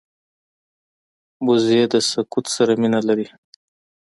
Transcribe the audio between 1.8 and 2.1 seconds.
د